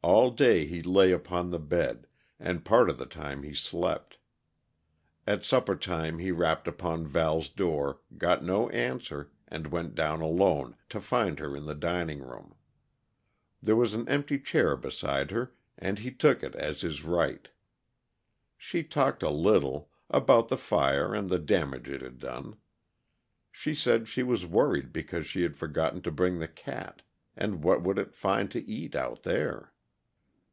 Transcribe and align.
All 0.00 0.30
day 0.30 0.64
he 0.64 0.82
lay 0.82 1.12
upon 1.12 1.50
the 1.50 1.58
bed, 1.58 2.06
and 2.40 2.64
part 2.64 2.88
of 2.88 2.96
the 2.96 3.04
time 3.04 3.42
he 3.42 3.52
slept. 3.52 4.16
At 5.26 5.44
supper 5.44 5.76
time 5.76 6.18
he 6.18 6.30
rapped 6.32 6.66
upon 6.66 7.06
Val's 7.06 7.50
door, 7.50 8.00
got 8.16 8.42
no 8.42 8.70
answer, 8.70 9.30
and 9.48 9.66
went 9.66 9.94
down 9.94 10.22
alone, 10.22 10.76
to 10.88 11.02
find 11.02 11.38
her 11.40 11.54
in 11.54 11.66
the 11.66 11.74
dining 11.74 12.20
room. 12.20 12.54
There 13.62 13.76
was 13.76 13.92
an 13.92 14.08
empty 14.08 14.38
chair 14.38 14.76
beside 14.76 15.30
her, 15.30 15.52
and 15.76 15.98
he 15.98 16.10
took 16.10 16.42
it 16.42 16.54
as 16.54 16.80
his 16.80 17.04
right. 17.04 17.46
She 18.56 18.84
talked 18.84 19.22
a 19.22 19.28
little 19.28 19.90
about 20.08 20.48
the 20.48 20.56
fire 20.56 21.12
and 21.14 21.28
the 21.28 21.38
damage 21.38 21.90
it 21.90 22.00
had 22.00 22.18
done. 22.18 22.56
She 23.52 23.74
said 23.74 24.08
she 24.08 24.22
was 24.22 24.46
worried 24.46 24.90
because 24.90 25.26
she 25.26 25.42
had 25.42 25.58
forgotten 25.58 26.00
to 26.02 26.10
bring 26.10 26.38
the 26.38 26.48
cat, 26.48 27.02
and 27.36 27.62
what 27.62 27.82
would 27.82 27.98
it 27.98 28.14
find 28.14 28.50
to 28.52 28.66
eat 28.66 28.94
out 28.96 29.24
there? 29.24 29.74